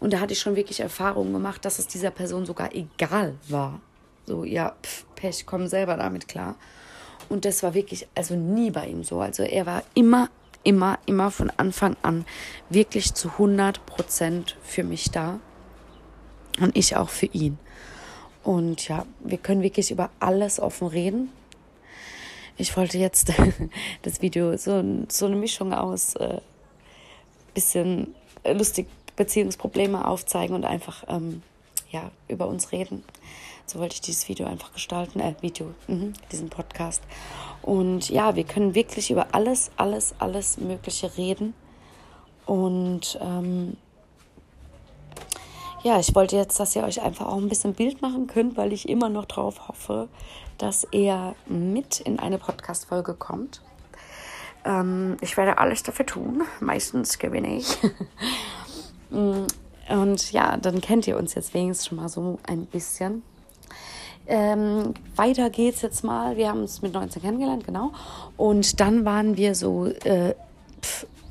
[0.00, 3.80] Und da hatte ich schon wirklich Erfahrungen gemacht, dass es dieser Person sogar egal war.
[4.26, 6.56] So, ja, pf, Pech, komm selber damit klar.
[7.28, 9.20] Und das war wirklich, also nie bei ihm so.
[9.20, 10.28] Also er war immer,
[10.62, 12.26] immer, immer von Anfang an
[12.68, 15.40] wirklich zu 100 Prozent für mich da.
[16.60, 17.58] Und ich auch für ihn.
[18.44, 21.30] Und ja, wir können wirklich über alles offen reden.
[22.57, 23.33] Ich wollte jetzt
[24.02, 26.40] das Video so, so eine Mischung aus äh,
[27.54, 31.42] bisschen lustig Beziehungsprobleme aufzeigen und einfach ähm,
[31.90, 33.02] ja, über uns reden.
[33.66, 37.02] So wollte ich dieses Video einfach gestalten, äh, Video, mh, diesen Podcast.
[37.62, 41.54] Und ja, wir können wirklich über alles, alles, alles Mögliche reden.
[42.44, 43.76] Und ähm,
[45.85, 48.73] ja, ich wollte jetzt, dass ihr euch einfach auch ein bisschen Bild machen könnt, weil
[48.73, 50.09] ich immer noch darauf hoffe,
[50.57, 53.61] dass er mit in eine Podcast-Folge kommt.
[54.64, 56.42] Ähm, ich werde alles dafür tun.
[56.61, 57.77] Meistens gewinne ich.
[59.11, 59.47] Mm,
[59.90, 63.23] und ja, dann kennt ihr uns jetzt wenigstens schon mal so ein bisschen.
[64.27, 66.37] Ähm, weiter geht's jetzt mal.
[66.37, 67.92] Wir haben uns mit 19 kennengelernt, genau.
[68.37, 70.35] Und dann waren wir so äh,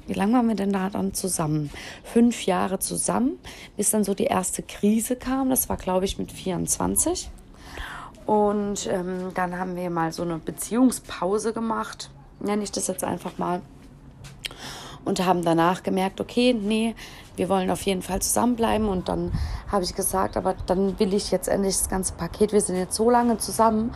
[0.08, 1.70] wie lange waren wir denn da dann zusammen?
[2.04, 3.40] Fünf Jahre zusammen,
[3.78, 5.50] bis dann so die erste Krise kam.
[5.50, 7.30] Das war, glaube ich, mit 24.
[8.26, 13.38] Und ähm, dann haben wir mal so eine Beziehungspause gemacht, nenne ich das jetzt einfach
[13.38, 13.62] mal.
[15.06, 16.96] Und haben danach gemerkt, okay, nee,
[17.36, 18.88] wir wollen auf jeden Fall zusammenbleiben.
[18.88, 19.34] Und dann
[19.70, 22.54] habe ich gesagt, aber dann will ich jetzt endlich das ganze Paket.
[22.54, 23.94] Wir sind jetzt so lange zusammen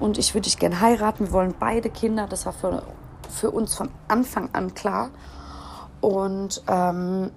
[0.00, 1.26] und ich würde dich gerne heiraten.
[1.26, 2.26] Wir wollen beide Kinder.
[2.26, 2.82] Das war für,
[3.28, 5.10] für uns von Anfang an klar.
[6.06, 7.32] Und ähm,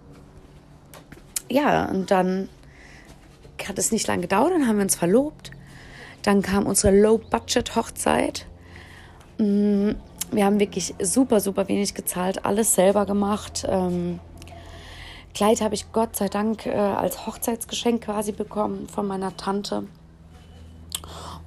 [1.50, 2.50] ja, und dann
[3.68, 5.50] hat es nicht lange gedauert, dann haben wir uns verlobt.
[6.22, 8.46] Dann kam unsere Low-Budget-Hochzeit.
[9.40, 9.94] Mm,
[10.32, 13.66] wir haben wirklich super, super wenig gezahlt, alles selber gemacht.
[13.68, 14.20] Ähm,
[15.34, 19.88] Kleid habe ich Gott sei Dank äh, als Hochzeitsgeschenk quasi bekommen von meiner Tante.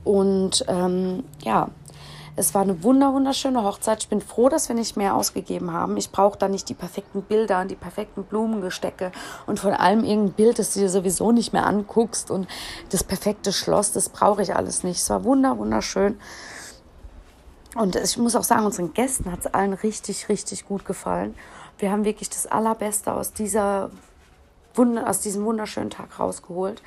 [0.03, 1.69] Und ähm, ja,
[2.35, 4.03] es war eine wunderschöne Hochzeit.
[4.03, 5.97] Ich bin froh, dass wir nicht mehr ausgegeben haben.
[5.97, 9.13] Ich brauche da nicht die perfekten Bilder und die perfekten Blumengestecke
[9.47, 12.49] und von allem irgendein Bild, das du dir sowieso nicht mehr anguckst und
[12.91, 14.99] das perfekte Schloss, das brauche ich alles nicht.
[14.99, 16.19] Es war wunderschön.
[17.75, 21.35] Und ich muss auch sagen, unseren Gästen hat es allen richtig, richtig gut gefallen.
[21.79, 23.91] Wir haben wirklich das Allerbeste aus, dieser,
[24.77, 26.83] aus diesem wunderschönen Tag rausgeholt.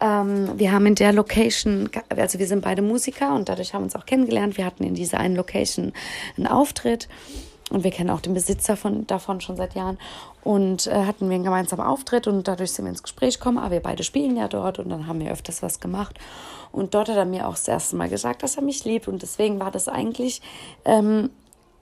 [0.00, 3.86] Ähm, wir haben in der Location, also wir sind beide Musiker und dadurch haben wir
[3.86, 4.56] uns auch kennengelernt.
[4.56, 5.92] Wir hatten in dieser einen Location
[6.36, 7.08] einen Auftritt
[7.70, 9.98] und wir kennen auch den Besitzer von, davon schon seit Jahren
[10.42, 13.58] und äh, hatten wir einen gemeinsamen Auftritt und dadurch sind wir ins Gespräch gekommen.
[13.58, 16.16] Aber wir beide spielen ja dort und dann haben wir öfters was gemacht.
[16.72, 19.22] Und dort hat er mir auch das erste Mal gesagt, dass er mich liebt und
[19.22, 20.40] deswegen war das eigentlich
[20.84, 21.30] ähm,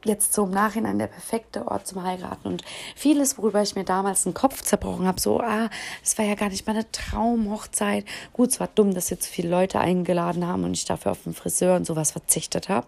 [0.05, 2.63] jetzt so im Nachhinein der perfekte Ort zum Heiraten und
[2.95, 5.69] vieles, worüber ich mir damals den Kopf zerbrochen habe, so, ah,
[6.03, 8.05] das war ja gar nicht meine Traumhochzeit.
[8.33, 11.35] Gut, es war dumm, dass jetzt viele Leute eingeladen haben und ich dafür auf den
[11.35, 12.87] Friseur und sowas verzichtet habe.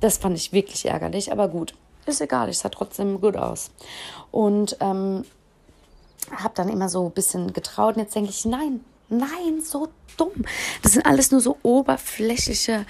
[0.00, 1.74] Das fand ich wirklich ärgerlich, aber gut,
[2.06, 3.70] ist egal, ich sah trotzdem gut aus.
[4.30, 5.24] Und ähm,
[6.30, 10.44] habe dann immer so ein bisschen getraut und jetzt denke ich, nein, nein, so dumm.
[10.82, 12.86] Das sind alles nur so oberflächliche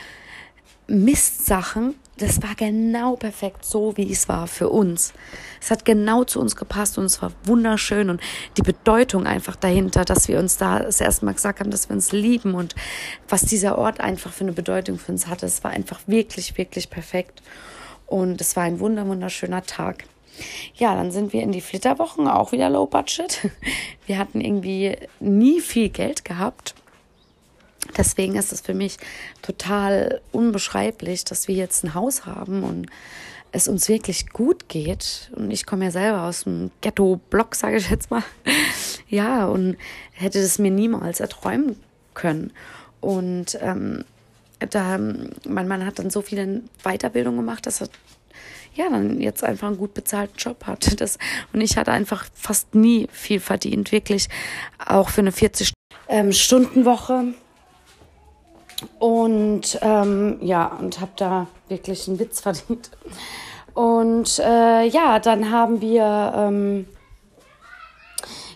[0.87, 1.95] Mistsachen.
[2.23, 5.13] Das war genau perfekt so, wie es war für uns.
[5.61, 8.21] Es hat genau zu uns gepasst und es war wunderschön und
[8.57, 11.97] die Bedeutung einfach dahinter, dass wir uns da das erste Mal gesagt haben, dass wir
[11.97, 12.77] uns lieben und
[13.29, 15.47] was dieser Ort einfach für eine Bedeutung für uns hatte.
[15.47, 17.43] Es war einfach wirklich, wirklich perfekt
[18.07, 20.05] und es war ein wunder, wunderschöner Tag.
[20.77, 23.51] Ja, dann sind wir in die Flitterwochen, auch wieder Low Budget.
[24.07, 26.77] Wir hatten irgendwie nie viel Geld gehabt
[27.97, 28.99] Deswegen ist es für mich
[29.43, 32.89] total unbeschreiblich, dass wir jetzt ein Haus haben und
[33.53, 35.31] es uns wirklich gut geht.
[35.37, 38.23] Und ich komme ja selber aus dem Ghetto-Block, sage ich jetzt mal.
[39.09, 39.77] Ja, und
[40.13, 41.77] hätte das mir niemals erträumen
[42.15, 42.51] können.
[43.03, 44.07] Und ähm,
[44.59, 47.89] da, mein Mann hat dann so viele Weiterbildungen gemacht, dass er
[48.75, 50.97] ja, dann jetzt einfach einen gut bezahlten Job hat.
[51.01, 51.19] Das,
[51.53, 54.31] und ich hatte einfach fast nie viel verdient, wirklich
[54.79, 57.35] auch für eine 40-Stunden-Woche.
[58.99, 62.91] Und ähm, ja, und habe da wirklich einen Witz verdient.
[63.75, 66.87] Und äh, ja, dann haben wir, ähm,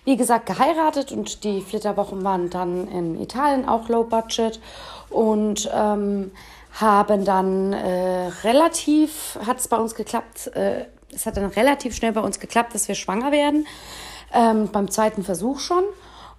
[0.05, 4.61] wie gesagt, geheiratet und die Flitterwochen waren dann in Italien auch low budget
[5.09, 6.33] und ähm,
[6.81, 10.85] haben dann äh, relativ, hat es bei uns geklappt, äh,
[11.15, 13.67] es hat dann relativ schnell bei uns geklappt, dass wir schwanger werden,
[14.35, 15.85] ähm, beim zweiten Versuch schon.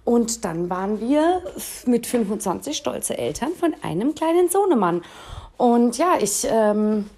[0.08, 1.42] Und dann waren wir
[1.84, 5.02] mit 25 stolze Eltern von einem kleinen Sohnemann.
[5.58, 7.10] Und ja, ich, ähm,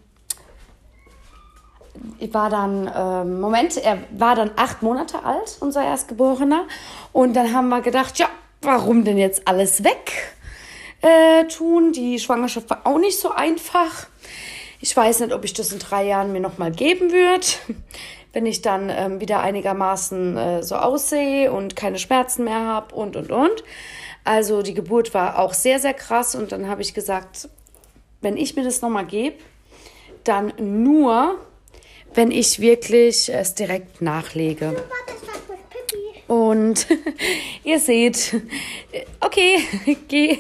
[2.19, 6.67] ich war dann, ähm, Moment, er war dann acht Monate alt, unser Erstgeborener.
[7.13, 8.29] Und dann haben wir gedacht, ja,
[8.61, 10.35] warum denn jetzt alles weg
[11.01, 11.93] äh, tun?
[11.93, 14.09] Die Schwangerschaft war auch nicht so einfach.
[14.81, 17.47] Ich weiß nicht, ob ich das in drei Jahren mir nochmal geben würde
[18.33, 23.17] wenn ich dann ähm, wieder einigermaßen äh, so aussehe und keine Schmerzen mehr habe und,
[23.17, 23.65] und, und.
[24.25, 27.49] Also die Geburt war auch sehr, sehr krass und dann habe ich gesagt,
[28.21, 29.37] wenn ich mir das nochmal gebe,
[30.25, 31.39] dann nur,
[32.15, 34.77] wenn ich wirklich es direkt nachlege.
[36.31, 36.87] Und
[37.65, 38.41] ihr seht,
[39.21, 39.59] okay,
[40.09, 40.39] geh.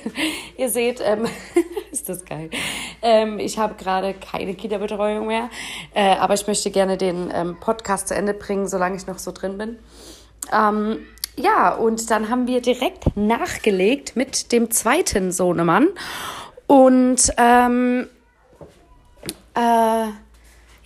[0.56, 1.26] Ihr seht, ähm,
[1.90, 2.48] ist das geil.
[3.02, 5.50] Ähm, ich habe gerade keine Kinderbetreuung mehr,
[5.94, 9.32] äh, aber ich möchte gerne den ähm, Podcast zu Ende bringen, solange ich noch so
[9.32, 9.78] drin bin.
[10.52, 10.98] Ähm,
[11.36, 15.88] ja, und dann haben wir direkt nachgelegt mit dem zweiten Sohnemann.
[16.66, 18.08] Und ähm,
[19.54, 20.06] äh,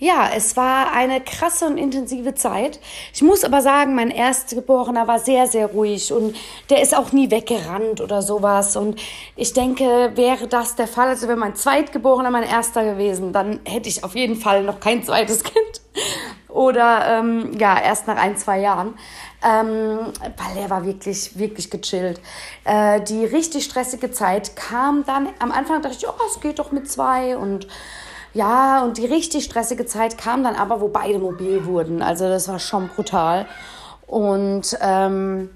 [0.05, 2.79] ja, es war eine krasse und intensive Zeit.
[3.15, 6.37] Ich muss aber sagen, mein Erstgeborener war sehr, sehr ruhig und
[6.69, 8.77] der ist auch nie weggerannt oder sowas.
[8.77, 9.01] Und
[9.35, 13.89] ich denke, wäre das der Fall, also wäre mein Zweitgeborener mein Erster gewesen, dann hätte
[13.89, 15.81] ich auf jeden Fall noch kein zweites Kind.
[16.49, 18.99] Oder ähm, ja, erst nach ein, zwei Jahren.
[19.43, 22.21] Ähm, weil er war wirklich, wirklich gechillt.
[22.65, 26.73] Äh, die richtig stressige Zeit kam dann, am Anfang dachte ich, oh, es geht doch
[26.73, 27.67] mit zwei und
[28.35, 32.03] ja, und die richtig stressige Zeit kam dann aber, wo beide mobil wurden.
[32.03, 33.47] Also das war schon brutal.
[34.09, 35.51] Und ähm,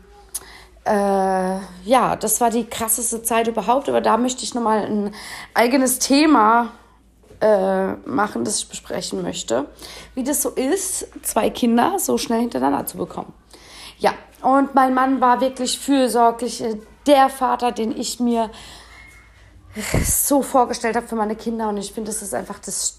[0.85, 3.89] äh, ja, das war die krasseste Zeit überhaupt.
[3.89, 5.15] Aber da möchte ich nochmal ein
[5.55, 6.71] eigenes Thema
[7.41, 9.67] äh, machen, das ich besprechen möchte.
[10.15, 13.33] Wie das so ist, zwei Kinder so schnell hintereinander zu bekommen.
[13.99, 16.63] Ja, und mein Mann war wirklich fürsorglich.
[17.09, 18.51] Der Vater, den ich mir
[20.05, 21.69] so vorgestellt habe für meine Kinder.
[21.69, 22.99] Und ich finde, das ist einfach, das,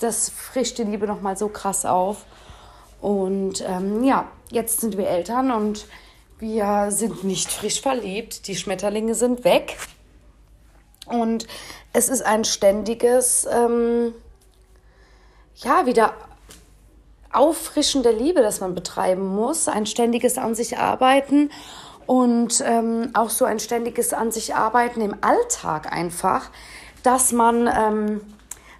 [0.00, 2.24] das frischt die Liebe nochmal so krass auf.
[3.00, 5.86] Und ähm, ja, jetzt sind wir Eltern und
[6.38, 8.46] wir sind nicht frisch verliebt.
[8.46, 9.76] Die Schmetterlinge sind weg.
[11.06, 11.46] Und
[11.92, 14.14] es ist ein ständiges, ähm,
[15.56, 16.14] ja, wieder
[17.32, 19.66] Auffrischen der Liebe, das man betreiben muss.
[19.66, 21.50] Ein ständiges an sich arbeiten
[22.06, 26.50] und ähm, auch so ein ständiges an sich arbeiten im Alltag einfach,
[27.02, 28.20] dass man ähm,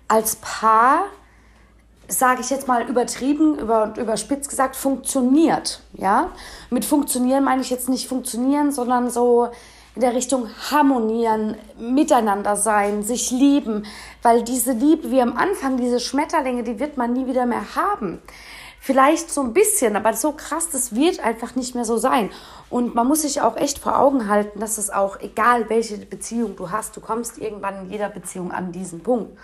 [0.09, 1.05] als Paar,
[2.09, 5.81] sage ich jetzt mal übertrieben, über, überspitzt gesagt, funktioniert.
[5.95, 6.31] Ja?
[6.71, 9.49] Mit funktionieren meine ich jetzt nicht funktionieren, sondern so
[9.95, 13.85] in der Richtung harmonieren, miteinander sein, sich lieben,
[14.23, 18.23] weil diese Liebe wie am Anfang, diese Schmetterlinge, die wird man nie wieder mehr haben.
[18.85, 22.31] Vielleicht so ein bisschen, aber so krass, das wird einfach nicht mehr so sein.
[22.69, 26.57] Und man muss sich auch echt vor Augen halten, dass es auch, egal welche Beziehung
[26.57, 29.39] du hast, du kommst irgendwann in jeder Beziehung an diesen Punkt.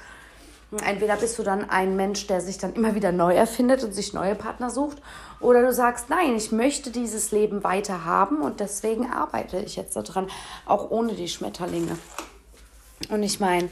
[0.85, 4.13] Entweder bist du dann ein Mensch, der sich dann immer wieder neu erfindet und sich
[4.13, 5.01] neue Partner sucht,
[5.39, 9.95] oder du sagst, nein, ich möchte dieses Leben weiter haben und deswegen arbeite ich jetzt
[9.95, 10.27] daran,
[10.67, 11.97] auch ohne die Schmetterlinge.
[13.09, 13.69] Und ich meine,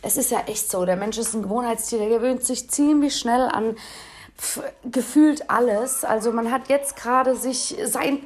[0.00, 3.42] es ist ja echt so, der Mensch ist ein Gewohnheitstier, der gewöhnt sich ziemlich schnell
[3.42, 3.76] an
[4.84, 6.04] gefühlt alles.
[6.04, 8.20] Also man hat jetzt gerade sich sein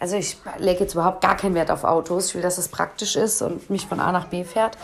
[0.00, 2.28] also ich lege jetzt überhaupt gar keinen Wert auf Autos.
[2.28, 4.78] Ich will, dass es praktisch ist und mich von A nach B fährt.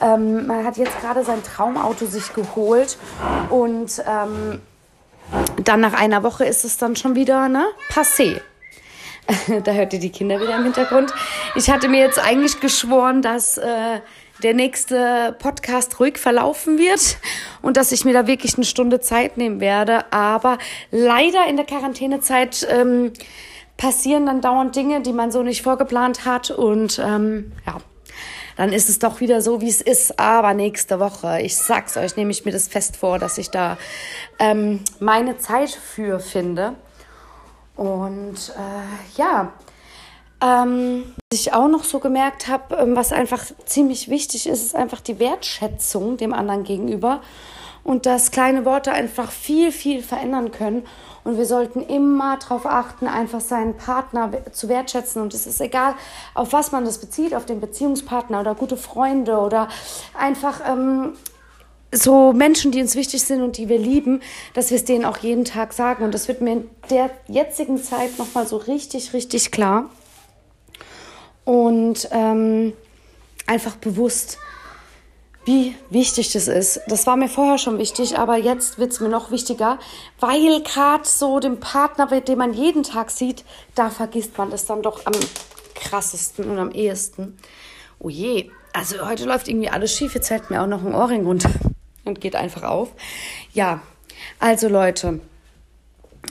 [0.00, 2.96] Ähm, man hat jetzt gerade sein Traumauto sich geholt
[3.50, 4.62] und ähm,
[5.62, 8.40] dann nach einer Woche ist es dann schon wieder ne, passé.
[9.64, 11.12] da hört ihr die Kinder wieder im Hintergrund.
[11.54, 14.00] Ich hatte mir jetzt eigentlich geschworen, dass äh,
[14.44, 17.16] der nächste Podcast ruhig verlaufen wird
[17.62, 20.12] und dass ich mir da wirklich eine Stunde Zeit nehmen werde.
[20.12, 20.58] Aber
[20.90, 23.12] leider in der Quarantänezeit ähm,
[23.78, 26.50] passieren dann dauernd Dinge, die man so nicht vorgeplant hat.
[26.50, 27.78] Und ähm, ja,
[28.56, 30.20] dann ist es doch wieder so, wie es ist.
[30.20, 33.78] Aber nächste Woche, ich sag's euch, nehme ich mir das fest vor, dass ich da
[34.38, 36.74] ähm, meine Zeit für finde.
[37.76, 39.52] Und äh, ja,
[40.42, 44.74] ähm, was ich auch noch so gemerkt habe, ähm, was einfach ziemlich wichtig ist, ist
[44.74, 47.20] einfach die Wertschätzung dem anderen gegenüber.
[47.82, 50.84] Und dass kleine Worte einfach viel, viel verändern können.
[51.22, 55.20] Und wir sollten immer darauf achten, einfach seinen Partner zu wertschätzen.
[55.20, 55.94] Und es ist egal,
[56.34, 59.68] auf was man das bezieht, auf den Beziehungspartner oder gute Freunde oder
[60.18, 61.12] einfach ähm,
[61.92, 64.20] so Menschen, die uns wichtig sind und die wir lieben,
[64.54, 66.04] dass wir es denen auch jeden Tag sagen.
[66.04, 69.90] Und das wird mir in der jetzigen Zeit nochmal so richtig, richtig klar.
[71.44, 72.72] Und ähm,
[73.46, 74.38] einfach bewusst
[75.44, 76.80] wie wichtig das ist.
[76.86, 79.78] Das war mir vorher schon wichtig, aber jetzt wird es mir noch wichtiger,
[80.20, 84.82] weil gerade so den Partner, den man jeden Tag sieht, da vergisst man das dann
[84.82, 85.12] doch am
[85.74, 87.36] krassesten und am ehesten.
[87.98, 90.14] Oh je, also heute läuft irgendwie alles schief.
[90.14, 91.50] Jetzt hält mir auch noch ein Ohrring runter
[92.04, 92.90] und geht einfach auf.
[93.52, 93.82] Ja,
[94.38, 95.20] also Leute,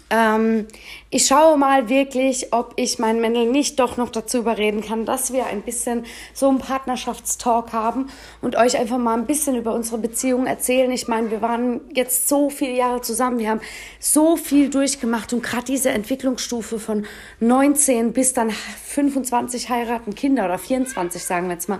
[0.09, 0.67] ähm,
[1.09, 5.33] ich schaue mal wirklich, ob ich meinen Männel nicht doch noch dazu überreden kann, dass
[5.33, 8.09] wir ein bisschen so einen Partnerschaftstalk haben
[8.41, 10.91] und euch einfach mal ein bisschen über unsere Beziehung erzählen.
[10.91, 13.61] Ich meine, wir waren jetzt so viele Jahre zusammen, wir haben
[13.99, 17.05] so viel durchgemacht und gerade diese Entwicklungsstufe von
[17.39, 21.79] 19 bis dann 25 heiraten Kinder oder 24, sagen wir jetzt mal.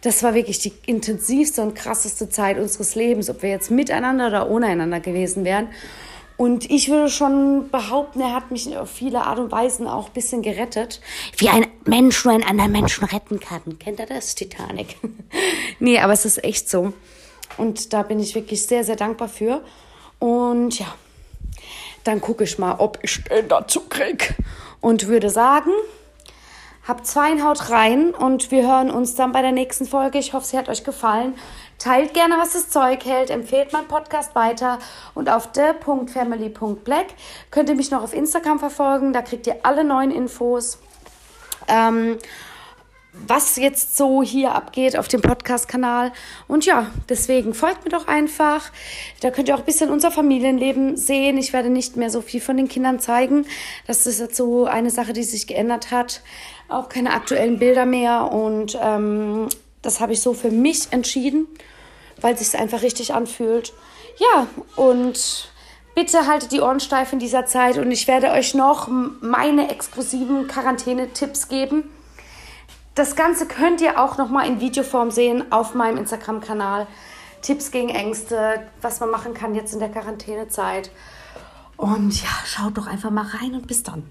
[0.00, 4.48] Das war wirklich die intensivste und krasseste Zeit unseres Lebens, ob wir jetzt miteinander oder
[4.48, 5.68] ohne einander gewesen wären.
[6.38, 10.12] Und ich würde schon behaupten, er hat mich auf viele Art und Weisen auch ein
[10.12, 11.00] bisschen gerettet.
[11.36, 13.76] Wie ein Mensch nur einen anderen Menschen retten kann.
[13.80, 14.96] Kennt ihr das, Titanic?
[15.80, 16.92] nee, aber es ist echt so.
[17.56, 19.64] Und da bin ich wirklich sehr, sehr dankbar für.
[20.20, 20.86] Und ja,
[22.04, 24.36] dann gucke ich mal, ob ich den dazu krieg.
[24.80, 25.72] Und würde sagen,
[26.88, 30.18] habt Zweieinhaut rein und wir hören uns dann bei der nächsten Folge.
[30.18, 31.34] Ich hoffe, sie hat euch gefallen.
[31.78, 34.78] Teilt gerne, was das Zeug hält, empfehlt meinen Podcast weiter
[35.14, 37.06] und auf der.family.black
[37.50, 40.78] könnt ihr mich noch auf Instagram verfolgen, da kriegt ihr alle neuen Infos.
[41.68, 42.16] Ähm,
[43.26, 46.12] was jetzt so hier abgeht auf dem Podcast-Kanal.
[46.46, 48.70] Und ja, deswegen folgt mir doch einfach.
[49.20, 51.36] Da könnt ihr auch ein bisschen unser Familienleben sehen.
[51.38, 53.46] Ich werde nicht mehr so viel von den Kindern zeigen.
[53.86, 56.22] Das ist jetzt so eine Sache, die sich geändert hat.
[56.68, 58.32] Auch keine aktuellen Bilder mehr.
[58.32, 59.48] Und ähm,
[59.82, 61.46] das habe ich so für mich entschieden,
[62.20, 63.72] weil es sich einfach richtig anfühlt.
[64.18, 65.50] Ja, und
[65.94, 68.88] bitte haltet die Ohren steif in dieser Zeit und ich werde euch noch
[69.20, 71.90] meine exklusiven Quarantäne-Tipps geben.
[72.98, 76.88] Das Ganze könnt ihr auch noch mal in Videoform sehen auf meinem Instagram-Kanal.
[77.42, 80.90] Tipps gegen Ängste, was man machen kann jetzt in der Quarantänezeit.
[81.76, 84.02] Und ja, schaut doch einfach mal rein und bis dann.